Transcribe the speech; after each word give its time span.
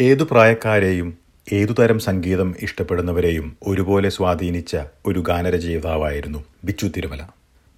ഏതു 0.00 0.24
പ്രായക്കാരെയും 0.24 1.18
ഏതുതരം 1.52 1.98
സംഗീതം 1.98 2.54
ഇഷ്ടപ്പെടുന്നവരെയും 2.60 3.56
ഒരുപോലെ 3.66 4.08
സ്വാധീനിച്ച 4.08 4.76
ഒരു 5.06 5.20
ഗാനരചയിതാവായിരുന്നു 5.20 6.44
ബിച്ചു 6.64 6.86
തിരുമല. 6.86 7.22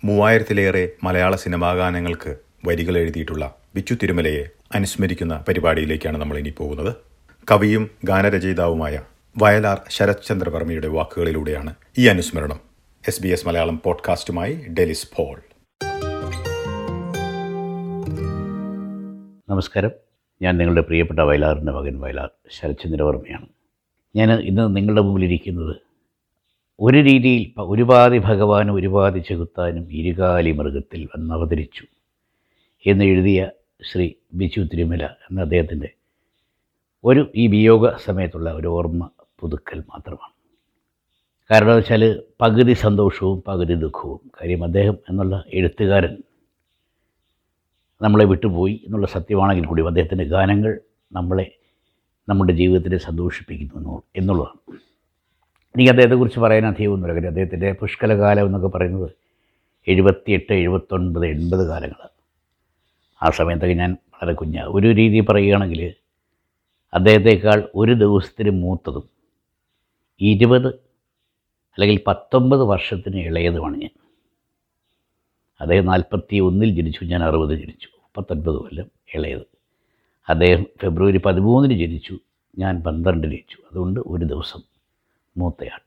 മൂവായിരത്തിലേറെ 0.05 0.93
മലയാള 1.05 1.37
സിനിമാ 1.37 1.73
ഗാനങ്ങൾക്ക് 1.73 2.37
വരികൾ 2.65 2.99
എഴുതിയിട്ടുള്ള 2.99 3.55
ബിച്ചു 3.75 3.97
തിരുമലയെ 4.03 4.45
അനുസ്മരിക്കുന്ന 4.75 5.45
പരിപാടിയിലേക്കാണ് 5.49 6.19
നമ്മൾ 6.19 6.39
ഇനി 6.39 6.55
പോകുന്നത്. 6.59 6.95
കവിയും 7.51 7.91
ഗാനരചയിതാവുമായ 8.05 9.03
വയലാർ 9.39 9.81
ശരത് 9.91 10.27
ചന്ദ്രവർമ്മയുടെ 10.27 10.89
വാക്കുകളിലൂടെയാണ് 10.89 11.75
ഈ 11.99 12.09
അനുസ്മരണം. 12.09 12.61
എസ് 13.09 13.23
ബി 13.23 13.29
എസ് 13.29 13.49
മലയാളം 13.49 13.81
പോഡ്കാസ്റ്റുമായി 13.85 14.55
ഡെലിസ് 14.55 15.09
പോൾ. 15.17 15.41
നമസ്കാരം. 19.51 20.06
ഞാൻ 20.41 20.53
നിങ്ങളുടെ 20.59 20.83
പ്രിയപ്പെട്ട 20.83 21.21
വയലാറിന്റെ 21.21 21.73
മകൻ 21.73 21.95
വയലാർ 22.01 22.31
ശരത്ചന്ദ്രവർമ്മയാണ് 22.51 23.49
ഞാൻ 24.15 24.31
ഇന്ന് 24.41 24.65
നിങ്ങളുടെ 24.77 25.03
മുമ്പിലിരിക്കുന്നത് 25.03 25.75
ഒരു 26.79 26.99
രീതിയിൽ 27.01 27.43
ഒരുപാതി 27.67 28.19
ഭഗവാനും 28.19 28.75
ഒരുപാതി 28.75 29.21
ചെകുത്താനും 29.21 29.85
ഇരുകാലി 29.91 30.51
മൃഗത്തിൽ 30.53 31.03
വന്നവതരിച്ചു 31.05 31.85
എന്ന് 32.85 33.05
എഴുതിയ 33.05 33.41
ശ്രീ 33.83 34.07
ബിച്ചു 34.33 34.61
തിരുമല 34.63 35.05
എന്ന 35.27 35.39
അദ്ദേഹത്തിന്റെ 35.41 35.91
ഒരു 37.05 37.23
ഈ 37.35 37.47
വിയോഗ 37.47 37.87
സമയത്തുള്ള 37.99 38.51
ഒരു 38.51 38.69
ഓർമ്മ 38.69 39.03
പുതുക്കൽ 39.41 39.79
മാത്രമാണ്. 39.89 40.33
കാരണം 41.51 41.75
വെച്ചാൽ 41.77 42.03
പകുതി 42.41 42.75
സന്തോഷവും 42.75 43.39
പകുതി 43.41 43.75
ദുഃഖവും. 43.75 44.21
കാര്യം 44.37 44.63
അദ്ദേഹം 44.65 44.97
എന്നുള്ള 45.09 45.45
എഴുത്തുകാരൻ 45.53 46.15
നമ്മളെ 48.03 48.25
വിട്ടുപോയി 48.25 48.83
എന്നുള്ള 48.87 49.07
സത്യമാണെങ്കിൽ 49.07 49.67
കൂടി 49.67 49.83
അദ്ദേഹത്തിന്റെ 49.83 50.25
ഗാനങ്ങൾ 50.25 50.81
നമ്മളെ 51.13 51.51
നമ്മുടെ 52.29 52.53
ജീവിതത്തിനെ 52.53 52.97
സന്തോഷിപ്പിക്കുന്നു 52.97 54.03
എന്നുള്ളതാണ്. 54.17 54.79
എനിക്ക് 55.75 55.91
അദ്ദേഹത്തെക്കുറിച്ച് 55.91 56.41
പറയാൻ 56.41 56.67
അധികമൊന്നുമില്ല. 56.67 57.15
കാര്യം 57.15 57.29
അദ്ദേഹത്തിന്റെ 57.29 57.73
പുഷ്കലകാലം 57.73 58.47
എന്നൊക്കെ 58.47 58.69
പറയുന്നത് 58.69 59.11
എഴുപത്തിയെട്ട് 59.89 60.53
എഴുപത്തൊൻപത് 60.53 61.27
എൺപത് 61.27 61.69
കാലങ്ങളാണ്. 61.69 62.15
ആ 63.23 63.31
സമയത്തൊക്കെ 63.31 63.75
ഞാൻ 63.75 63.93
വളരെ 63.93 64.33
കുഞ്ഞ. 64.33 64.63
ഒരു 64.67 64.87
രീതി 64.87 65.21
പറയുകയാണെങ്കിൽ 65.21 65.95
അദ്ദേഹത്തെക്കാൾ 66.95 67.69
ഒരു 67.75 67.93
ദിവസത്തിന് 67.93 68.51
മൂത്തതും 68.51 69.09
ഇരുപത് 70.21 70.69
അല്ലെങ്കിൽ 71.77 72.01
പത്തൊമ്പത് 72.07 72.61
വർഷത്തിന് 72.61 73.17
ഇളയതുമാണ് 73.17 73.77
ഞാൻ. 73.77 73.91
അദ്ദേഹം 75.61 75.87
നാൽപ്പത്തി 75.87 76.37
ഒന്നിൽ 76.39 76.71
ജനിച്ചു 76.75 77.05
ഞാൻ 77.05 77.25
അറുപത് 77.25 77.55
ജനിച്ചു 77.61 77.89
മുപ്പത്തൊൻപത് 77.89 78.57
കൊല്ലം 78.57 78.91
ഇളയത്. 79.15 79.47
അദ്ദേഹം 80.29 80.67
ഫെബ്രുവരി 80.83 81.19
പതിമൂന്നിന് 81.19 81.81
ജനിച്ചു 81.81 82.15
ഞാൻ 82.59 82.83
പന്ത്രണ്ടിന് 82.83 83.33
ജനിച്ചു 83.33 83.59
അതുകൊണ്ട് 83.71 84.01
ഒരു 84.07 84.25
ദിവസം 84.25 84.61
മൂത്തയാൾ. 85.37 85.81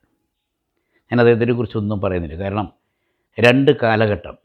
ഞാൻ 1.12 1.20
അദ്ദേഹത്തിനെ 1.20 1.54
കുറിച്ചൊന്നും 1.54 2.02
പറയുന്നില്ല. 2.02 2.36
കാരണം 2.36 2.68
രണ്ട് 3.38 3.72
കാലഘട്ടം 3.84 4.38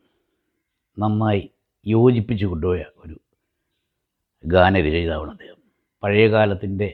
നന്നായി 0.98 1.50
യോജിപ്പിച്ച് 1.86 2.46
കൊണ്ടുപോയ 2.46 2.84
ഒരു 2.96 3.16
ഗാനരചയിതാവാണ് 4.44 5.30
അദ്ദേഹം. 5.30 5.58
പഴയ 6.02 6.28
കാലത്തിന്റെ 6.28 6.88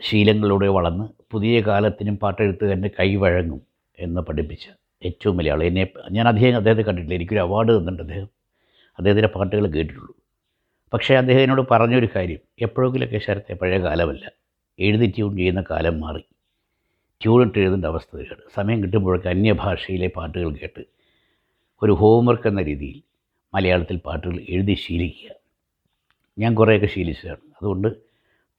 ശീലങ്ങളിലൂടെ 0.00 0.68
വളർന്ന് 0.68 1.04
പുതിയ 1.30 1.60
കാലത്തിനും 1.60 2.16
പാട്ടെഴുത്തുകാരന്റെ 2.16 2.90
കൈവഴങ്ങും 3.00 3.60
എന്ന് 3.98 4.20
പഠിപ്പിച്ച 4.20 4.66
ഏറ്റവും 5.04 5.36
വലിയ 5.36 5.52
ആൾ 5.52 5.64
എന്നെ 5.64 5.86
ഞാൻ 6.10 6.28
അദ്ദേഹം 6.28 6.56
അദ്ദേഹത്തെ 6.56 6.82
കണ്ടിട്ടില്ല. 6.82 7.14
എനിക്കൊരു 7.14 7.40
അവാർഡ് 7.40 7.70
തന്നിട്ടുണ്ട് 7.70 8.02
അദ്ദേഹം. 8.02 8.28
അദ്ദേഹത്തിന്റെ 8.98 9.28
പാട്ടുകൾ 9.28 9.66
കേട്ടിട്ടുള്ളൂ. 9.66 10.16
പക്ഷേ 10.92 11.14
അദ്ദേഹം 11.14 11.40
എന്നോട് 11.40 11.68
പറഞ്ഞൊരു 11.70 12.08
കാര്യം. 12.16 12.38
എപ്പോഴെങ്കിലൊക്കെ 12.60 13.18
ശരത്തെ 13.18 13.54
പഴയ 13.54 13.78
കാലമല്ല. 13.78 14.30
എഴുതി 14.78 15.06
ട്യൂൺ 15.16 15.36
ചെയ്യുന്ന 15.36 15.64
കാലം 15.70 16.00
മാറി. 16.00 16.20
ട്യൂണിട്ട് 17.22 17.58
എഴുതേണ്ട 17.58 17.84
അവസ്ഥ 17.84 18.16
വരികയാണ്. 18.16 18.42
സമയം 18.54 18.82
കിട്ടുമ്പോഴൊക്കെ 18.82 19.28
അന്യഭാഷയിലെ 19.28 20.10
പാട്ടുകൾ 20.16 20.54
കേട്ട് 20.54 20.84
ഒരു 21.82 21.92
ഹോംവർക്ക് 21.92 22.48
എന്ന 22.48 22.62
രീതിയിൽ 22.62 23.02
മലയാളത്തിൽ 23.54 23.96
പാട്ടുകൾ 23.96 24.46
എഴുതി 24.48 24.74
ശീലിക്കുക. 24.74 25.34
ഞാൻ 26.38 26.54
കുറേയൊക്കെ 26.54 26.86
ശീലിച്ചതാണ്. 26.86 27.36
അതുകൊണ്ട് 27.36 27.88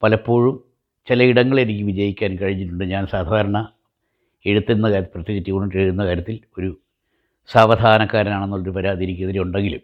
പലപ്പോഴും 0.02 0.64
ചിലയിടങ്ങളിൽ 1.08 1.62
എനിക്ക് 1.62 1.84
വിജയിക്കാൻ 1.84 2.36
കഴിഞ്ഞിട്ടുണ്ട്. 2.36 2.84
ഞാൻ 2.84 3.06
സാധാരണ 3.06 3.72
എഴുത്തുന്ന 4.46 4.90
കാര്യത്തിൽ 4.90 5.14
പ്രത്യേകിച്ച് 5.14 5.46
ട്യൂണിട്ട് 5.48 5.76
എഴുതുന്ന 5.76 6.04
കാര്യത്തിൽ 6.06 6.40
ഒരു 6.58 6.80
സാവധാനക്കാരനാണെന്നുള്ളൊരു 7.52 8.70
പരാതി 8.70 9.04
എനിക്കെതിരെ 9.04 9.40
ഉണ്ടെങ്കിലും 9.40 9.82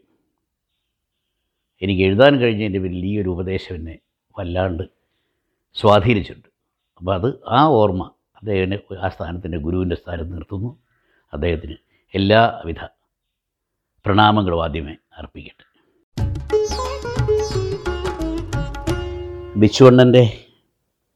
എനിക്ക് 1.83 2.03
എഴുതാൻ 2.03 2.37
കഴിഞ്ഞതിന്റെ 2.37 2.79
പിന്നിൽ 2.79 3.05
ഈ 3.07 3.21
ഒരു 3.21 3.29
ഉപദേശം 3.29 3.75
എന്നെ 3.75 3.99
വല്ലാണ്ട് 4.39 4.83
സ്വാധീനിച്ചിട്ടുണ്ട്. 5.75 6.49
അപ്പോൾ 6.99 7.15
അത് 7.15 7.29
ആ 7.49 7.67
ഓർമ്മ 7.67 8.11
അദ്ദേഹത്തിന് 8.37 8.97
ആ 8.97 9.09
സ്ഥാനത്തിന്റെ 9.09 9.59
ഗുരുവിന്റെ 9.59 9.97
സ്ഥാനം 9.97 10.31
നിർത്തുന്നു. 10.31 10.79
അദ്ദേഹത്തിന് 11.33 11.77
എല്ലാവിധ 12.15 12.85
പ്രണാമങ്ങളും 14.07 14.63
ആദ്യമേ 14.65 14.97
അർപ്പിക്കട്ടെ. 15.19 15.67
ബിച്ചുവണ്ണന്റെ 19.57 20.25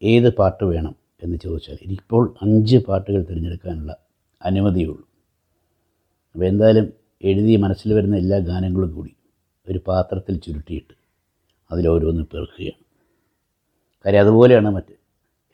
ഏത് 0.02 0.36
പാട്ട് 0.36 0.64
വേണം? 0.64 1.05
എന്ന് 1.22 1.36
ചോദിച്ചാൽ 1.44 1.78
എനിക്കിപ്പോൾ 1.86 2.24
അഞ്ച് 2.44 2.78
പാട്ടുകൾ 2.86 3.20
തിരഞ്ഞെടുക്കാനുള്ള 3.28 3.92
അനുമതിയുള്ളൂ. 4.40 5.04
അപ്പോൾ 6.34 6.46
എന്തായാലും 6.50 6.86
എഴുതി 7.30 7.54
മനസ്സിൽ 7.64 7.90
വരുന്ന 7.98 8.16
എല്ലാ 8.22 8.38
ഗാനങ്ങളും 8.50 8.90
കൂടി 8.96 9.12
ഒരു 9.66 9.78
പാത്രത്തിൽ 9.88 10.34
ചുരുട്ടിയിട്ട് 10.44 10.94
അതിലോരോന്ന് 11.70 12.24
പേർക്കുകയാണ് 12.32 12.82
കാര്യം 14.04 14.22
അതുപോലെയാണ് 14.24 14.68
മറ്റ് 14.76 14.94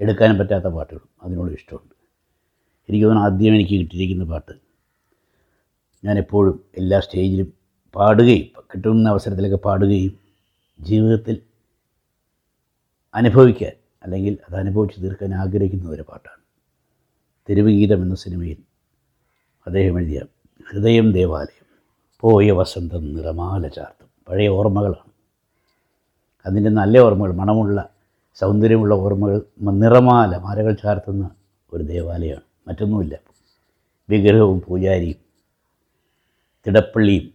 എടുക്കാനും 0.01 0.37
പറ്റാത്ത 0.41 0.69
പാട്ടുകളും 0.77 1.09
അതിനോട് 1.25 1.53
ഇഷ്ടമുണ്ട്. 1.59 1.95
എനിക്ക് 2.89 3.05
തോന്നുന്നു 3.07 3.27
ആദ്യം 3.27 3.55
എനിക്ക് 3.59 3.77
കിട്ടിയിരിക്കുന്ന 3.83 4.25
പാട്ട് 4.33 4.55
ഞാൻ 6.05 6.17
എപ്പോഴും 6.23 6.57
എല്ലാ 6.81 6.99
സ്റ്റേജിലും 7.05 7.49
പാടുകയും 7.95 8.47
കിട്ടുന്ന 8.73 9.07
അവസരത്തിലൊക്കെ 9.15 9.61
പാടുകയും 9.69 10.15
ജീവിതത്തിൽ 10.79 11.37
അനുഭവിക്കാൻ 13.15 13.75
അല്ലെങ്കിൽ 14.05 14.39
അത് 14.49 14.57
അനുഭവിച്ച് 14.57 15.03
തീർക്കാൻ 15.03 15.35
ആഗ്രഹിക്കുന്ന 15.35 15.91
ഒരു 15.91 16.03
പാട്ടാണ്. 16.03 16.43
തെരുവുഗീതം 17.49 18.03
എന്ന 18.03 18.15
സിനിമയിൽ 18.15 18.59
അദ്ദേഹം 19.67 19.99
എഴുതിയ 20.01 20.21
ഹൃദയം 20.71 21.13
ദേവാലയം 21.13 21.67
പോയ 22.21 22.51
വസന്തം 22.51 23.15
നിറമാല 23.15 23.69
ചാർത്തും. 23.69 24.09
പഴയ 24.29 24.49
ഓർമ്മകളാണ്. 24.49 25.13
അതിന്റെ 26.47 26.71
നല്ല 26.71 26.99
ഓർമ്മകൾ 26.99 27.33
മണമുള്ള 27.33 27.91
സൗന്ദര്യമുള്ള 28.35 28.95
ഓർമ്മകൾ 28.95 29.41
നിറമാല 29.61 30.37
മാലകൾ 30.37 30.73
ചാർത്തുന്ന 30.75 31.31
ഒരു 31.73 31.85
ദേവാലയമാണ്. 31.85 32.43
മറ്റൊന്നുമില്ല. 32.69 33.15
വിഗ്രഹവും 34.09 34.63
പൂജാരിയും 34.69 35.21
തിടപ്പള്ളിയും 36.67 37.35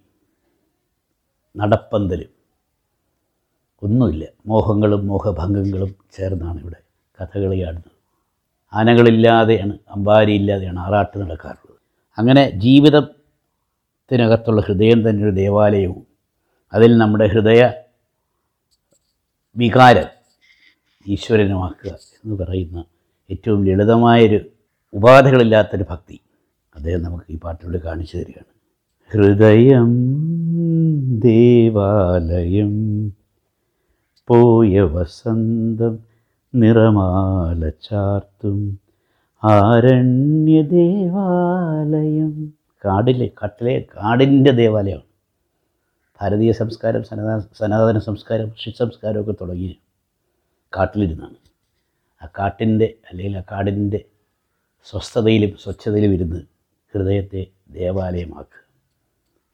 നടപ്പന്തലും 1.58 2.37
ഒന്നുമില്ല. 3.82 4.24
മോഹങ്ങളും 4.46 5.08
മോഹഭംഗങ്ങളും 5.08 5.96
ചേർന്നാണ് 6.16 6.60
ഇവിടെ 6.64 6.80
കഥകളിയാടുന്നത് 7.18 7.94
ആനകളില്ലാതെയാണ് 8.74 9.74
അമ്പാരിയില്ലാതെയാണ് 9.90 10.80
ആറാട്ട് 10.80 11.18
നടക്കാറുള്ളത്. 11.22 11.78
അങ്ങനെ 12.18 12.44
ജീവിതത്തിനകത്തുള്ള 12.64 14.62
ഹൃദയം 14.62 15.10
തന്നെ 15.10 15.24
ഒരു 15.24 15.34
ദേവാലയവും 15.36 16.04
അതിൽ 16.74 16.98
നമ്മുടെ 16.98 17.26
ഹൃദയ 17.28 17.62
വികാരം 19.56 20.10
ഈശ്വരനുമാക്കുക 21.06 21.92
എന്ന് 22.24 22.36
പറയുന്ന 22.36 22.80
ഏറ്റവും 23.30 23.62
ലളിതമായൊരു 23.68 24.40
ഉപാധികളില്ലാത്തൊരു 24.94 25.86
ഭക്തി 25.90 26.18
അദ്ദേഹം 26.76 27.02
നമുക്ക് 27.02 27.26
ഈ 27.30 27.38
പാട്ടിലൂടെ 27.38 27.80
കാണിച്ചു 27.86 28.16
തരികയാണ്. 28.18 28.52
ഹൃദയം 29.12 29.92
ദേവാലയം 31.22 32.74
പോയ 34.28 34.82
വസന്തം 34.82 36.00
നിറമാല 36.54 37.70
ചാർത്തും 37.70 38.60
ആരണ്യ 39.44 40.62
ദേവാലയം 40.62 42.34
കാടിലെ 42.86 43.28
കാട്ടിലെ 43.42 43.86
കാടിന്റെ 43.96 44.52
ദേവാലയമാണ്. 44.52 45.06
ഭാരതീയ 46.20 46.52
സംസ്കാരം 46.52 47.04
സനാതന 47.04 47.40
സനാതന 47.60 47.98
സംസ്കാരം 48.00 48.50
ഋഷി 48.50 48.72
സംസ്കാരമൊക്കെ 48.80 49.36
തുടങ്ങി 49.42 49.72
കാട്ടിലിരുന്നാണ്. 50.74 51.38
ആ 52.22 52.28
കാട്ടിന്റെ 52.40 52.88
അല്ലെങ്കിൽ 53.10 53.38
ആ 53.38 53.44
കാടിന്റെ 53.52 54.06
സ്വസ്ഥതയിലും 54.86 55.52
സ്വച്ഛതയിലും 55.58 56.14
ഇരുന്ന് 56.14 56.42
ഹൃദയത്തെ 56.94 57.48
ദേവാലയമാക്കുക. 57.72 58.64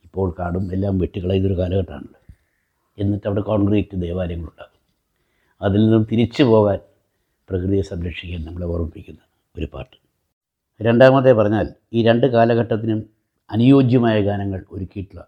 ഇപ്പോൾ 0.05 0.35
കാടും 0.39 0.73
എല്ലാം 0.73 0.97
വെട്ടിക്കളയുന്നൊരു 0.97 1.57
കാലഘട്ടമാണല്ലോ. 1.61 2.22
എന്നിട്ട് 2.97 3.27
അവിടെ 3.27 3.41
കോൺക്രീറ്റ് 3.41 4.01
ദേവാലയങ്ങളുണ്ടാകും. 4.01 4.79
അതിൽ 5.61 5.81
നിന്നും 5.83 6.03
തിരിച്ചു 6.11 6.43
പോകാൻ 6.43 6.79
പ്രകൃതിയെ 7.49 7.81
സംരക്ഷിക്കാൻ 7.81 8.41
നമ്മളെ 8.45 8.65
ഓർമ്മിപ്പിക്കുന്ന 8.65 9.21
ഒരു 9.55 9.65
പാട്ട്. 9.65 9.95
രണ്ടാമത്തെ 10.81 11.33
പറഞ്ഞാൽ 11.33 11.67
ഈ 11.93 12.03
രണ്ട് 12.03 12.27
കാലഘട്ടത്തിനും 12.27 13.09
അനുയോജ്യമായ 13.49 14.21
ഗാനങ്ങൾ 14.23 14.65
ഒരുക്കിയിട്ടുള്ള 14.71 15.23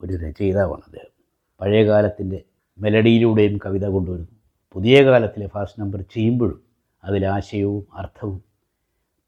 ഒരു 0.00 0.14
രചയിതാവാണ് 0.14 0.82
അദ്ദേഹം. 0.82 1.12
പഴയ 1.60 1.82
കാലത്തിന്റെ 1.86 2.38
മെലഡിയിലൂടെയും 2.78 3.58
കവിത 3.58 3.86
കൊണ്ടുവരുന്നു. 3.86 4.34
പുതിയ 4.74 4.96
കാലത്തിലെ 5.04 5.46
ഫാസ്റ്റ് 5.46 5.82
നമ്പർ 5.82 6.00
ചെയ്യുമ്പോഴും 6.14 6.60
അതിലാശയവും 7.04 7.86
അർത്ഥവും 7.92 8.38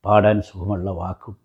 പാടാൻ 0.05 0.41
സുഖമുള്ള 0.41 0.91
വാക്കും 0.91 1.37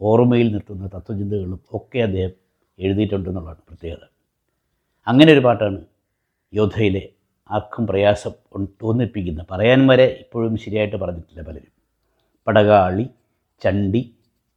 ഓർമ്മയിൽ 0.00 0.52
നിർത്തുന്ന 0.52 0.86
തത്വചിന്തകളും 0.86 1.60
ഒക്കെ 1.74 1.98
അദ്ദേഹം 1.98 2.32
എഴുതിയിട്ടുണ്ടെന്നുള്ളതാണ് 2.78 3.62
പ്രത്യേകത. 3.68 4.04
അങ്ങനെ 5.06 5.32
ഒരു 5.32 5.40
പാട്ടാണ് 5.40 5.78
യോദ്ധയിലെ 6.52 7.02
ആർക്കും 7.50 7.86
പ്രയാസം 7.86 8.30
തോന്നിപ്പിക്കുന്നത് 8.30 8.78
തോന്നിപ്പിക്കുന്ന. 8.82 9.46
പറയാൻ 9.50 9.86
വരെ 9.86 10.06
ഇപ്പോഴും 10.20 10.56
ശരിയായിട്ട് 10.56 10.96
പറഞ്ഞിട്ടില്ല 10.96 11.42
പലരും. 11.42 11.72
പടകാളി 12.46 13.06
ചണ്ടി 13.62 14.02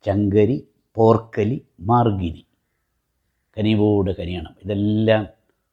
ചങ്കരി 0.06 0.58
പോർക്കലി 0.96 1.58
മാർഗിനി. 1.80 2.44
കനിവോട് 3.58 4.12
കനിയണം. 4.12 4.56
ഇതെല്ലാം 4.64 5.24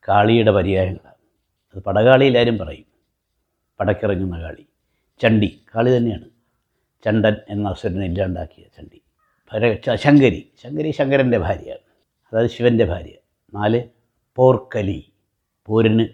കാളിയുടെ 0.09 0.53
പര്യായങ്ങളാണ്. 0.53 1.19
അത് 1.75 1.83
പടകാളി 1.83 2.25
എല്ലാവരും 2.25 2.59
പറയും. 2.59 2.87
പടക്കിറങ്ങുന്ന 3.81 4.43
കാളി. 4.43 4.65
ചണ്ടി 5.21 5.61
കാളി 5.75 5.97
തന്നെയാണ്. 5.97 6.27
ചണ്ടൻ 7.05 7.37
എന്ന 7.49 7.69
അസുരനെ 7.69 8.07
ഇല്ലാണ്ടാക്കിയ 8.07 8.65
ചണ്ടി. 8.77 8.99
ശങ്കരി. 9.97 10.41
ശങ്കരി 10.63 10.91
ശങ്കരന്റെ 10.91 11.39
ഭാര്യയാണ്. 11.39 11.85
അതായത് 12.33 12.51
ശിവന്റെ 12.51 12.85
ഭാര്യ. 12.85 13.15
നാല് 13.53 13.81
പോർക്കലി. 14.39 14.99
പോരിന് 15.69 16.05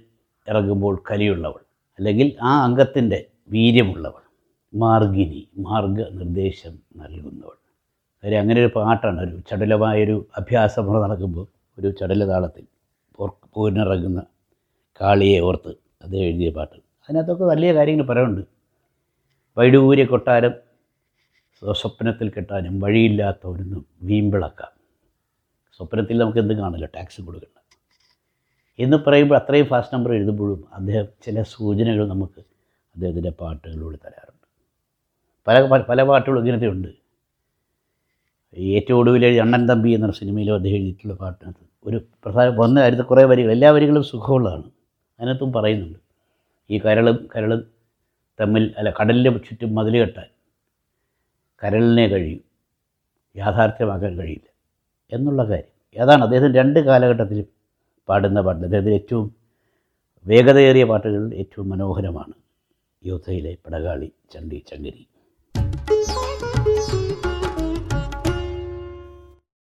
ഇറങ്ങുമ്പോൾ 0.48 1.02
കലിയുള്ളവൾ. 1.10 1.60
അല്ലെങ്കിൽ 1.98 2.36
ആ 2.42 2.64
അംഗത്തിന്റെ 2.64 3.18
വീര്യമുള്ളവൾ. 3.50 4.22
മാർഗിനി 4.72 5.48
മാർഗ 5.58 5.98
നിർദ്ദേശം 6.10 6.74
നൽകുന്നവൾ. 6.96 7.56
കാര്യം 8.22 8.40
അങ്ങനെ 8.40 8.60
ഒരു 8.60 8.70
പാട്ടാണ്. 8.76 9.20
ഒരു 9.20 9.42
ചടുലമായൊരു 9.50 10.16
അഭ്യാസം 10.36 10.92
നടക്കുമ്പോൾ 11.04 11.46
ഒരു 11.78 11.88
ചടുല 12.00 12.26
താളത്തിൽ 12.26 12.64
പോർ 13.18 13.28
പോരിനിറങ്ങുന്ന 13.54 14.20
കാളിയെ 15.00 15.40
ഓർത്ത് 15.40 15.72
അത് 16.04 16.16
എഴുതിയ 16.16 16.50
പാട്ട്. 16.50 16.78
അതിനകത്തൊക്കെ 17.04 17.44
വലിയ 17.44 17.74
കാര്യങ്ങൾ 17.74 18.06
പറയുന്നുണ്ട് 18.06 18.44
വൈഡൂര്യ 19.56 20.04
കൊട്ടാരം 20.04 20.54
സ്വപ്നത്തിൽ 21.80 22.28
കെട്ടാനും 22.30 22.80
വഴിയില്ലാത്തവരൊന്നും 22.80 23.82
വീമ്പിളക്കാം. 24.02 24.72
സ്വപ്നത്തിൽ 25.76 26.18
നമുക്ക് 26.18 26.38
എന്ത് 26.38 26.54
കാണില്ല 26.54 26.86
ടാക്സ് 26.96 27.20
കൊടുക്കണ്ട 27.20 27.55
എന്ന് 28.78 28.96
പറയുമ്പോൾ 28.96 29.34
അത്രയും 29.34 29.66
ഫാസ്റ്റ് 29.66 29.94
നമ്പർ 29.94 30.12
എഴുതുമ്പോഴും 30.12 30.64
അദ്ദേഹം 30.72 31.06
ചില 31.22 31.42
സൂചനകൾ 31.42 32.08
നമുക്ക് 32.08 32.40
അദ്ദേഹത്തിന്റെ 32.94 33.30
പാട്ടുകളിലൂടെ 33.30 33.96
തരാറുണ്ട്. 33.96 34.46
പല 35.48 35.80
പല- 35.88 36.06
പാട്ടുകളും 36.06 36.40
ഇങ്ങനത്തെ 36.40 36.66
ഉണ്ട്. 36.66 36.88
ഏറ്റവും 38.54 38.98
ഒടുവിൽ 38.98 39.26
എഴുതി 39.26 39.38
അണ്ണൻ 39.38 39.68
തമ്പി 39.68 39.90
എന്ന 39.90 40.12
സിനിമയിലും 40.12 40.54
അദ്ദേഹം 40.54 40.76
എഴുതിയിട്ടുള്ള 40.76 41.14
പാട്ടിനകത്ത് 41.14 41.66
ഒരു 41.84 42.00
പ്രധാന 42.24 42.48
വന്ന 42.48 42.80
കാര്യത്തിൽ 42.80 43.04
കുറേ 43.04 43.24
വരികൾ 43.24 43.52
എല്ലാ 43.52 43.70
വരികളും 43.70 44.02
സുഖമുള്ളതാണ്. 44.02 44.62
അതിനകത്തും 45.20 45.52
പറയുന്നുണ്ട്. 45.52 45.98
ഈ 46.70 46.78
കരളും 46.78 47.28
കരളും 47.36 47.66
തമ്മിൽ 48.40 48.74
അല്ല 48.78 48.90
കടലിന്റെ 49.00 49.30
ചുറ്റും 49.30 49.74
മതിൽ 49.74 49.98
കെട്ടാൻ 49.98 50.26
കരളിനെ 51.64 52.06
കഴിയും 52.06 52.40
യാഥാർത്ഥ്യമാക്കാൻ 53.36 54.18
കഴിയില്ല 54.18 54.50
എന്നുള്ള 55.12 55.44
കാര്യം. 55.44 56.02
അതാണ് 56.02 56.22
അദ്ദേഹം 56.22 56.54
രണ്ട് 56.54 56.80
കാലഘട്ടത്തിലും 56.80 57.55
പാടുന്ന 58.08 58.38
പാട്ട്. 58.46 58.62
അദ്ദേഹത്തിന് 58.68 58.96
ഏറ്റവും 59.00 59.26
വേഗതയേറിയ 60.26 60.84
പാട്ടുകൾ 60.90 61.22
ഏറ്റവും 61.42 61.66
മനോഹരമാണ്. 61.72 62.34
യോധയിലെ 63.02 63.52
പടകാളി 63.64 64.08
ചണ്ടി 64.32 64.58
ചങ്കരി 64.70 65.02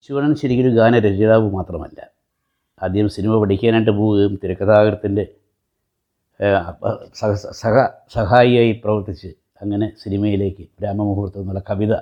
ശിവണൻ 0.06 0.32
ശരിക്കൊരു 0.40 0.70
ഗാനരചയിതാവ് 0.78 1.46
മാത്രമല്ല. 1.58 2.00
ആദ്യം 2.84 3.08
സിനിമ 3.16 3.32
പഠിക്കാനായിട്ട് 3.42 3.92
പോവുകയും 3.98 4.32
തിരക്കഥാകൃത്തിന്റെ 4.42 5.24
സഹ 7.20 7.74
സഹായിയായി 8.14 8.72
പ്രവർത്തിച്ച് 8.82 9.30
അങ്ങനെ 9.62 9.86
സിനിമയിലേക്ക് 10.02 10.64
ബ്രാഹ്മമുഹൂർത്തം 10.78 11.42
എന്നുള്ള 11.42 11.62
കവിത 11.70 11.92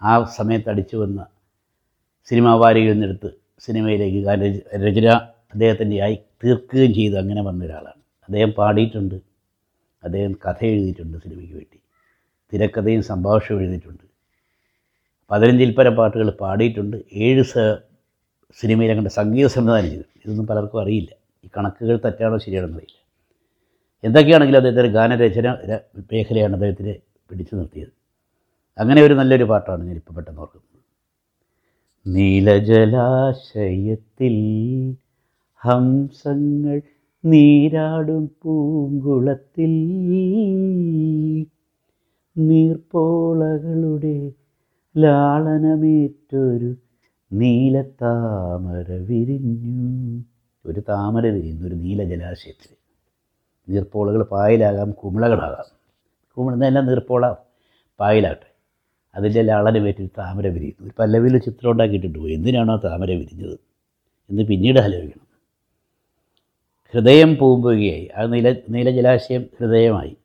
ആ 0.00 0.12
സമയത്ത് 0.38 0.68
അടിച്ചു 0.72 0.96
വന്ന 1.02 1.20
സിനിമാ 2.28 2.52
വാരികയിൽ 2.62 2.92
നിന്നെടുത്ത് 2.92 3.30
സിനിമയിലേക്ക് 3.66 4.20
ഗാന 4.26 4.40
രചന 4.86 5.08
അദ്ദേഹത്തിന്റെ 5.56 5.96
ആയി 6.06 6.16
തീർക്കുകയും 6.44 6.92
ചെയ്തു. 6.94 7.16
അങ്ങനെ 7.22 7.42
വന്ന 7.42 7.64
ഒരാളാണ് 7.64 8.00
അദ്ദേഹം 8.28 8.50
പാടിയിട്ടുണ്ട്. 8.58 9.14
അദ്ദേഹം 10.04 10.32
കഥ 10.44 10.60
എഴുതിയിട്ടുണ്ട് 10.70 11.16
സിനിമയ്ക്ക് 11.24 11.54
വേണ്ടി. 11.54 11.78
തിരക്കഥയും 12.52 13.02
സംഭാഷണവും 13.02 13.62
എഴുതിയിട്ടുണ്ട്. 13.62 14.04
പതിനഞ്ചിൽ 15.30 15.70
പാട്ടുകൾ 16.00 16.28
പാടിയിട്ടുണ്ട്. 16.42 16.96
ഏഴ് 17.24 17.44
സ 17.52 17.54
സിനിമയിൽ 18.60 18.90
കണ്ട 18.98 19.10
സംഗീത 19.20 19.46
സംവിധാനം 19.46 19.88
ചെയ്തു. 19.90 20.04
ഇതൊന്നും 20.24 20.46
പലർക്കും 20.46 20.82
അറിയില്ല. 20.82 21.10
ഈ 21.44 21.46
കണക്കുകൾ 21.56 21.96
തെറ്റാണോ 22.04 22.38
ശരിയാണെന്ന് 22.44 22.78
അറിയില്ല. 22.80 22.98
എന്തൊക്കെയാണെങ്കിലും 24.04 24.58
അദ്ദേഹത്തിന്റെ 24.60 24.92
ഗാനരചന 24.98 25.48
മേഖലയാണ് 26.12 26.54
അദ്ദേഹത്തിനെ 26.58 26.94
പിടിച്ചു 27.30 27.54
നിർത്തിയത്. 27.56 27.92
അങ്ങനെ 28.78 29.02
ഒരു 29.02 29.14
നല്ലൊരു 29.14 29.44
പാട്ടാണ് 29.44 29.88
ഞാനിപ്പോൾ 29.88 30.14
പെട്ടെന്ന് 30.14 30.40
ഓർക്കുന്നത്. 30.40 30.80
നീലജലാശയത്തിൽ 32.06 34.36
ഹംസങ്ങൾ 35.66 36.82
നീരാടും 37.24 38.30
പൂങ്കുളത്തിൽ. 38.42 39.70
നീർപ്പോളകളുടെ 42.38 44.32
ലാളനമേറ്റൊരു 44.96 46.74
നീലത്താമര 47.32 48.92
വിരിഞ്ഞു. 48.92 50.22
ഒരു 50.66 50.82
താമര 50.88 51.26
വിരിയുന്നു 51.26 51.66
ഒരു 51.66 51.74
നീല 51.74 52.04
ജലാശയത്തിൽ. 52.04 52.76
നീർപ്പോളകൾ 53.72 54.22
പായലാകാം 54.22 54.90
കുമിളകളാകാം. 54.90 55.76
കുമിളുന്നതെല്ലാം 56.36 56.86
നീർപ്പോള 56.86 57.34
പായലാകട്ടെ. 58.00 58.54
അതിന്റെ 59.14 59.42
ലാളനമേറ്റൊരു 59.42 60.08
താമര 60.18 60.46
വിരിയുന്നു. 60.46 60.86
ഒരു 60.86 60.92
പല്ലവിയിൽ 60.98 61.38
ചിത്രം 61.38 61.70
ഉണ്ടാക്കിയിട്ടുണ്ട്. 61.70 62.18
എന്തിനാണോ 62.18 62.76
താമര 62.84 63.10
വിരിഞ്ഞത്? 63.10 63.58
എന്ന് 64.30 64.42
പിന്നീട് 64.42 64.78
ആലോചിക്കണം. 64.78 65.25
ഹൃദയം 66.94 67.36
പൂമ്പുകയായി. 67.36 68.10
ആ 68.16 68.24
നീല 68.24 68.54
നീലജലാശയം 68.68 69.42
ഹൃദയമായി. 69.60 70.16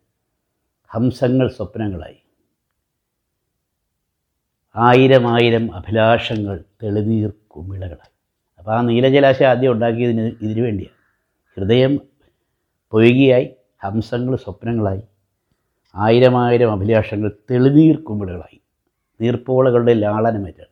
ഹംസങ്ങൾ 0.88 1.48
സ്വപ്നങ്ങളായി. 1.48 2.16
ആയിരം 4.76 5.28
ആയിരം 5.28 5.76
അഭിലാഷങ്ങൾ 5.76 6.64
തെളിനീർ 6.84 7.30
കുമിളകളായി. 7.48 8.14
അപ്പോൾ 8.60 8.72
ആ 8.72 8.82
നീലജലാശയം 8.82 9.50
ആദ്യം 9.50 9.72
ഉണ്ടാക്കിയതിന് 9.72 10.32
ഇതിനു 10.42 10.62
വേണ്ടിയാണ്. 10.62 10.98
ഹൃദയം 11.58 12.00
പൊയ്കിയായി 12.92 13.50
ഹംസങ്ങൾ 13.84 14.36
സ്വപ്നങ്ങളായി. 14.36 15.02
ആയിരം 15.96 16.38
ആയിരം 16.38 16.72
അഭിലാഷങ്ങൾ 16.72 17.32
തെളിനീർ 17.52 17.96
കുമിളകളായി. 17.96 18.62
നീർപ്പോളകളുടെ 19.22 19.94
ലാളനമേറ്റാണ് 19.94 20.72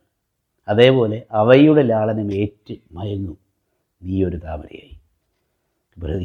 അതേപോലെ 0.67 1.23
അവയുടെ 1.31 1.83
ലാളനം 1.83 2.33
ഏറ്റ് 2.33 2.75
മയങ്ങും. 2.91 3.37
നീ 4.03 4.23
ഒരു 4.23 4.37
താമരയായി. 4.37 4.98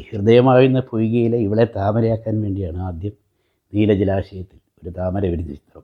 ഹൃദയമാകുന്ന 0.09 0.79
പൊയ്കയിലെ 0.79 1.37
ഇവളെ 1.37 1.65
താമരയാക്കാൻ 1.75 2.41
വേണ്ടിയാണ് 2.41 2.77
ആദ്യം 2.77 3.15
നീലജലാശയത്തിൽ 3.73 4.59
ഒരു 4.83 4.89
താമര 4.89 5.25
വിരുദ്ധ 5.25 5.51
ചിത്രം 5.51 5.83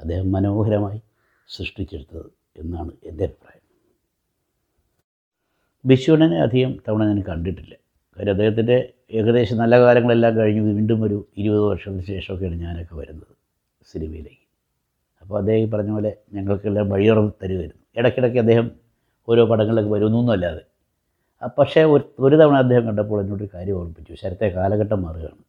അദ്ദേഹം 0.00 0.32
മനോഹരമായി 0.32 1.00
സൃഷ്ടിച്ചെടുത്തത് 1.48 2.30
എന്നാണ് 2.56 2.92
എന്റെ 3.04 3.24
അഭിപ്രായം. 3.24 3.64
ബിശുവിനെ 5.84 6.38
അധികം 6.40 6.72
തവണ 6.88 7.04
ഞാൻ 7.04 7.20
കണ്ടിട്ടില്ല. 7.22 7.74
കാര്യം 8.16 8.30
അദ്ദേഹത്തിന്റെ 8.30 8.92
ഏകദേശം 9.10 9.56
നല്ല 9.56 9.80
കാലങ്ങളെല്ലാം 9.80 10.36
കഴിഞ്ഞ് 10.36 10.60
വീണ്ടും 10.60 11.02
ഒരു 11.02 11.28
ഇരുപത് 11.36 11.60
വർഷത്തിന് 11.60 12.02
ശേഷമൊക്കെയാണ് 12.02 12.60
ഞാനൊക്കെ 12.60 12.94
വരുന്നത് 12.94 13.34
സിനിമയിലേക്ക്. 13.86 14.44
അപ്പോൾ 15.22 15.38
അദ്ദേഹം 15.38 15.70
പറഞ്ഞ 15.70 15.90
പോലെ 15.90 16.16
ഞങ്ങൾക്കെല്ലാം 16.32 16.88
വഴിയുറന്ന് 16.88 17.32
തരുമായിരുന്നു. 17.42 17.82
ഇടയ്ക്കിടയ്ക്ക് 17.96 18.38
അദ്ദേഹം 18.38 18.70
ഓരോ 19.28 19.46
പടങ്ങളിലൊക്കെ 19.46 19.90
ആ 19.90 20.64
പക്ഷേ 21.58 21.80
ഒരു 21.94 22.04
ഒരു 22.26 22.36
തവണ 22.40 22.56
അദ്ദേഹം 22.64 22.84
കണ്ടപ്പോൾ 22.88 23.18
എന്നോടൊരു 23.22 23.50
കാര്യം 23.54 23.76
ഓർമ്മിപ്പിച്ചു. 23.78 24.14
ശരത്തെ 24.22 24.46
കാലഘട്ടം 24.56 25.00
മാറുകയാണ്. 25.06 25.42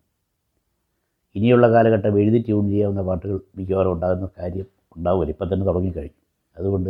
ഇനിയുള്ള 1.35 1.65
കാലഘട്ടം 1.75 2.13
എഴുതി 2.21 2.39
ട്യൂൺ 2.47 2.65
ചെയ്യാവുന്ന 2.73 3.01
പാട്ടുകൾ 3.09 3.37
മിക്കവാറും 3.57 3.91
ഉണ്ടാകുന്ന 3.95 4.27
കാര്യം 4.39 4.67
ഉണ്ടാവില്ല 4.97 5.31
ഇപ്പം 5.35 5.47
തന്നെ 5.53 5.65
തുടങ്ങിക്കഴിഞ്ഞു. 5.69 6.17
അതുകൊണ്ട് 6.55 6.89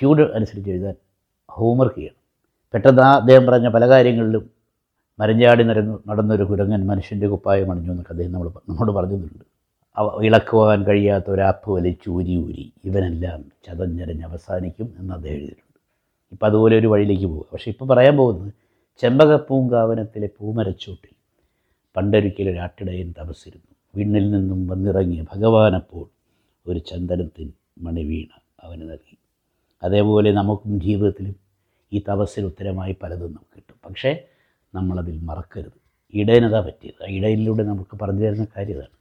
ട്യൂൺ 0.00 0.18
അനുസരിച്ച് 0.38 0.70
എഴുതാൻ 0.74 0.94
ഹോംവർക്ക് 1.48 1.98
ചെയ്യണം. 2.00 2.18
പെട്ടെന്ന് 2.74 3.02
ആ 3.08 3.10
അദ്ദേഹം 3.20 3.44
പറഞ്ഞ 3.48 3.68
പല 3.76 3.84
കാര്യങ്ങളിലും 3.92 4.44
മരഞ്ചാടി 5.18 5.64
നിരന്നു 5.70 5.94
നടന്നൊരു 6.10 6.44
കുരങ്ങൻ 6.50 6.82
മനുഷ്യന്റെ 6.90 7.26
കുപ്പായം 7.32 7.70
അണിഞ്ഞു 7.72 7.90
എന്നൊക്കെ 7.94 8.12
അദ്ദേഹം 8.14 8.32
നമ്മൾ 8.34 8.48
നമ്മോട് 8.70 8.92
പറഞ്ഞിട്ടുണ്ട് 8.98 9.44
ഇളക്കുവാൻ 10.26 10.80
കഴിയാത്ത 10.88 11.28
ഒരാപ്പ് 11.34 11.68
വലിച്ചൂരി 11.76 12.34
ഊരി 12.44 12.64
ഇവനെല്ലാം 12.88 13.40
ചതഞ്ഞരഞ്ഞ് 13.66 14.24
അവസാനിക്കും 14.30 14.88
എന്ന് 15.00 15.12
അദ്ദേഹം 15.14 15.36
എഴുതിയിട്ടുണ്ട്. 15.38 15.71
ഇപ്പം 16.32 16.46
അതുപോലെ 16.46 16.78
ഒരു 16.78 16.86
വഴിയിലേക്ക് 16.86 17.26
പോകുക 17.26 17.44
പക്ഷേ 17.52 17.70
ഇപ്പോൾ 17.70 17.84
പറയാൻ 17.84 18.16
പോകുന്നത് 18.16 18.52
ചെമ്പകപ്പൂങ്കാവനത്തിലെ 19.00 20.28
പൂമരച്ചൂട്ടിൽ 20.38 21.14
പണ്ടൊരിക്കലൊരാട്ടിടയൻ 21.96 23.14
തപസ്സിരുന്നു 23.20 23.74
വീണിൽ 23.96 24.30
നിന്നും 24.30 24.66
വന്നിറങ്ങിയ 24.66 25.22
ഭഗവാനപ്പോൾ 25.22 26.06
ഒരു 26.66 26.78
ചന്ദനത്തിൻ 26.78 27.52
മണിവീണ 27.78 28.40
അവന് 28.62 28.82
നൽകി. 28.82 29.16
അതേപോലെ 29.82 30.32
നമുക്കും 30.32 30.80
ജീവിതത്തിലും 30.80 31.36
ഈ 31.92 32.02
തപസ്സിന് 32.10 32.46
ഉത്തരമായി 32.46 32.96
പലതും 33.02 33.26
നമുക്ക് 33.26 33.56
കിട്ടും. 33.56 33.76
പക്ഷേ 33.84 34.24
നമ്മളതിൽ 34.74 35.20
മറക്കരുത്. 35.20 35.78
ഇടയനതാ 36.14 36.60
പറ്റിയത്. 36.60 37.04
ആ 37.04 37.06
ഇടയിലൂടെ 37.08 37.62
നമുക്ക് 37.62 37.96
പറഞ്ഞു 38.02 38.26
തരുന്ന 38.26 38.46
കാര്യം 38.56 38.74
ഇതാണ്. 38.74 38.96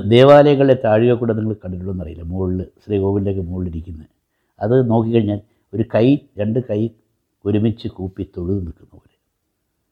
ദേവാലയങ്ങളിലെ 0.08 0.74
താഴിക 0.86 1.14
കൂടെ 1.14 1.34
നിങ്ങൾ 1.34 1.54
കണ്ടിട്ടുണ്ടോ 1.54 2.04
അറിയില്ല. 2.04 2.24
മുകളിൽ 2.24 2.66
ശ്രീകോവിലേക്ക് 2.86 3.42
മുകളിലിരിക്കുന്നത് 3.42 4.10
അത് 4.62 4.90
നോക്കിക്കഴിഞ്ഞാൽ 4.90 5.40
ഒരു 5.74 5.84
കൈ 5.96 6.18
രണ്ട് 6.38 6.60
കൈ 6.70 6.90
ഒരുമിച്ച് 7.46 7.88
കൂപ്പി 7.88 8.24
തൊഴുത് 8.38 8.62
നിൽക്കുന്ന 8.66 9.11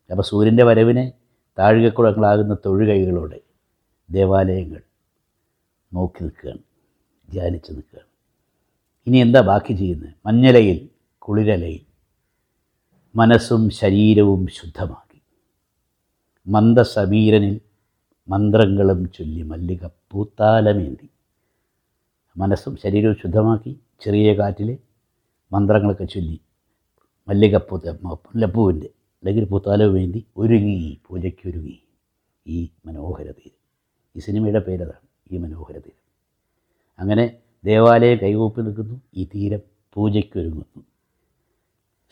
അപ്പോൾ 0.09 0.23
സൂര്യന്റെ 0.23 0.63
വരവിനെ 0.63 1.13
താഴികക്കുളങ്ങളാകുന്ന 1.57 2.53
തൊഴുകൈകളോടെ 2.65 3.39
ദേവാലയങ്ങൾ 4.09 4.81
നോക്കി 5.93 6.23
നിൽക്കുകയാണ് 6.23 6.63
ധ്യാനിച്ച് 7.31 7.71
നിൽക്കുകയാണ്. 7.71 8.09
ഇനി 9.07 9.17
എന്താ 9.17 9.41
ബാക്കി 9.41 9.73
ചെയ്യുന്നത്? 9.73 10.13
മഞ്ഞലയിൽ 10.25 10.89
കുളിരലയിൽ 11.17 11.83
മനസ്സും 13.15 13.69
ശരീരവും 13.69 14.47
ശുദ്ധമാക്കി. 14.47 15.19
മന്ദസമീരനിൽ 16.47 17.61
മന്ത്രങ്ങളും 18.29 19.11
ചൊല്ലി 19.11 19.41
മല്ലിക 19.41 19.85
പൂത്താലമേന്തി. 19.85 21.07
മനസ്സും 22.37 22.77
ശരീരവും 22.77 23.15
ശുദ്ധമാക്കി 23.15 23.71
ചെറിയ 24.03 24.29
കാറ്റിൽ 24.33 24.69
മന്ത്രങ്ങളൊക്കെ 25.53 26.05
ചൊല്ലി 26.05 26.37
മല്ലികപ്പൂത്ത 27.27 27.93
മുല്ലപ്പൂവിന്റെ 28.05 28.89
അല്ലെങ്കിൽ 29.23 29.45
പൂത്താലം 29.51 29.89
വേണ്ടി 29.97 30.19
ഒരുങ്ങി 30.41 30.75
പൂജയ്ക്കൊരുങ്ങി. 31.07 31.77
ഈ 32.45 32.59
മനോഹര 32.85 33.27
തീരം 33.39 33.57
ഈ 34.15 34.19
സിനിമയുടെ 34.25 34.61
പേരതാണ് 34.67 35.05
ഈ 35.31 35.37
മനോഹര 35.43 35.75
തീരം 35.85 36.03
അങ്ങനെ 36.99 37.25
ദേവാലയം 37.63 38.17
കൈകൂപ്പി 38.21 38.61
നിൽക്കുന്നു 38.67 38.95
ഈ 39.19 39.23
തീരം 39.33 39.61
പൂജയ്ക്കൊരുങ്ങുന്നു. 39.95 40.81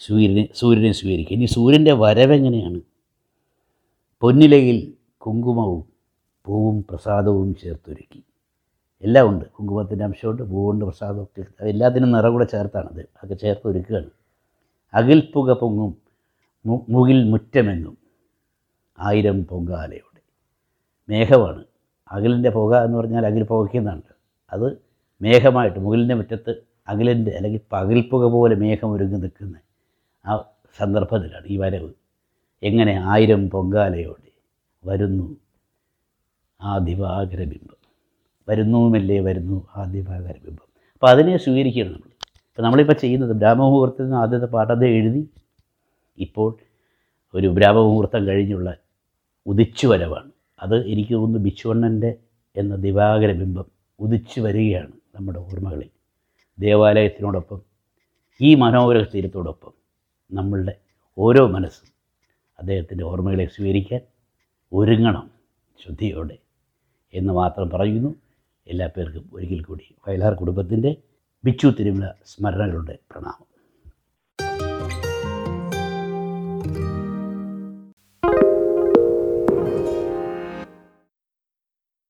സൂര്യനെ 0.02 0.44
സൂര്യനെ 0.60 0.92
സ്വീകരിക്കുക. 1.00 1.36
ഇനി 1.38 1.48
സൂര്യന്റെ 1.56 1.94
വരവെങ്ങനെയാണ് 2.04 2.80
പൊന്നിലയിൽ 4.22 4.78
കുങ്കുമവും 5.26 5.82
പൂവും 6.46 6.78
പ്രസാദവും 6.90 7.50
ചേർത്തൊരുക്കി. 7.62 8.22
എല്ലാം 9.04 9.26
ഉണ്ട്. 9.32 9.46
കുങ്കുമത്തിന്റെ 9.56 10.04
അംശമുണ്ട് 10.10 10.44
പൂവുണ്ട് 10.52 10.84
പ്രസാദമൊക്കെ 10.86 11.44
അത് 11.60 11.68
എല്ലാത്തിനും 11.74 12.12
നിറം 12.16 12.32
കൂടെ 12.36 12.46
ചേർത്താണത് 12.54 13.02
അതൊക്കെ 13.16 13.36
ചേർത്ത് 13.44 13.66
ഒരുക്കുകയാണ് 13.72 14.12
അകിൽപ്പുക 14.94 15.54
പൊങ്ങും 15.62 15.92
മുകിൽ 16.66 17.30
മുറ്റമെങ്ങും 17.30 17.98
ആയിരം 19.00 19.44
പൊങ്കാലയോടെ. 19.44 20.22
മേഘമാണ്. 21.10 21.64
അകിലിന്റെ 22.12 22.50
പുക 22.50 22.84
എന്ന് 22.84 22.98
പറഞ്ഞാൽ 22.98 23.26
അകിൽ 23.26 23.44
പുകയ്ക്കുന്നതാണ് 23.44 24.02
അത് 24.54 24.68
മേഘമായിട്ട് 25.22 25.80
മുകിലിന്റെ 25.80 26.16
മുറ്റത്ത് 26.16 26.52
അകിലിന്റെ 26.88 27.32
അല്ലെങ്കിൽ 27.32 27.62
പകൽപ്പുക 27.74 28.32
പോലെ 28.32 28.56
മേഘം 28.56 28.92
ഒരുങ്ങി 28.92 29.18
നിൽക്കുന്ന 29.18 29.56
ആ 30.26 30.46
സന്ദർഭത്തിലാണ് 30.78 31.46
ഈ 31.48 31.58
വരവ്. 31.58 31.90
എങ്ങനെ 32.64 32.94
ആയിരം 33.06 33.50
പൊങ്കാലയോടെ 33.50 34.32
വരുന്നു 34.86 35.38
ആ 36.62 36.78
ദിവാകര 36.78 37.44
ബിംബം. 37.44 37.78
വരുന്നുമല്ലേ 38.50 39.20
വരുന്നു 39.20 39.68
ആ 39.76 39.84
ദിവാകര 39.84 40.36
ബിംബം. 40.46 40.68
അപ്പോൾ 40.94 41.10
അതിനെ 41.10 41.38
സ്വീകരിക്കണം 41.38 41.92
നമ്മൾ. 41.92 42.12
ഇപ്പോൾ 42.50 42.62
നമ്മളിപ്പോൾ 42.62 42.94
ചെയ്യുന്നത് 42.94 43.32
ബ്രാഹ്മമുഹൂർത്തത്തിൽ 43.32 44.04
നിന്ന് 44.04 44.18
ആദ്യത്തെ 44.18 44.46
പാഠത്തെ 44.46 44.86
എഴുതി 44.86 45.30
ഇപ്പോൾ 46.18 46.50
ഒരു 47.34 47.48
ബ്രാഹ്മമുഹൂർത്തം 47.48 48.28
കഴിഞ്ഞുള്ള 48.28 48.70
ഉദിച്ചു 49.46 49.88
വരവാണ് 49.88 50.32
അത് 50.60 50.76
എനിക്ക് 50.88 51.14
തോന്നുന്നു 51.14 51.40
ബിച്ചുവണ്ണന്റെ 51.40 52.12
എന്ന 52.56 52.76
ദിവാകര 52.76 53.32
ബിംബം 53.32 53.68
ഉദിച്ചു 54.00 54.40
വരികയാണ് 54.42 54.94
നമ്മുടെ 55.16 55.40
ഓർമ്മകളിൽ. 55.40 55.90
ദേവാലയത്തിനോടൊപ്പം 56.60 57.60
ഈ 58.42 58.56
മനോഹര 58.56 59.04
തീരത്തോടൊപ്പം 59.04 59.74
നമ്മളുടെ 60.32 60.76
ഓരോ 61.18 61.48
മനസ്സും 61.48 61.90
അദ്ദേഹത്തിന്റെ 62.60 63.04
ഓർമ്മകളെ 63.04 63.46
സ്വീകരിക്കാൻ 63.48 64.02
ഒരുങ്ങണം 64.72 65.26
ശുദ്ധിയോടെ 65.80 66.38
എന്ന് 67.14 67.34
മാത്രം 67.34 67.70
പറയുന്നു. 67.70 68.12
എല്ലാ 68.68 68.88
പേർക്കും 68.88 69.26
ഒരിക്കൽ 69.34 69.64
കൂടി 69.64 69.86
വയലാർ 70.08 70.34
കുടുംബത്തിന്റെ 70.34 70.92
ബിച്ചു 71.44 71.68
തിരുമല 71.68 72.12
സ്മരണകളുടെ 72.26 72.96
പ്രണാമം. 73.12 73.47